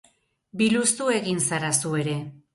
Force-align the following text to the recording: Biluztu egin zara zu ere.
Biluztu 0.61 1.11
egin 1.19 1.45
zara 1.51 1.71
zu 1.83 1.95
ere. 2.03 2.19